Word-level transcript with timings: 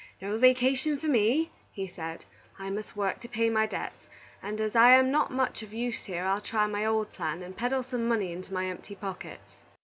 "No 0.19 0.35
vacation 0.39 0.97
for 0.97 1.05
me," 1.05 1.51
he 1.71 1.85
said; 1.85 2.25
"I 2.57 2.71
must 2.71 2.95
work 2.95 3.19
to 3.19 3.27
pay 3.29 3.51
my 3.51 3.67
debts; 3.67 4.07
and 4.41 4.59
as 4.59 4.75
I 4.75 4.93
am 4.95 5.11
not 5.11 5.29
of 5.29 5.35
much 5.35 5.61
use 5.61 6.05
here, 6.05 6.25
I'll 6.25 6.41
try 6.41 6.65
my 6.65 6.83
old 6.83 7.13
plan, 7.13 7.43
and 7.43 7.55
peddle 7.55 7.83
some 7.83 8.07
money 8.07 8.31
into 8.31 8.51
my 8.51 8.65
empty 8.65 8.95
pockets." 8.95 9.57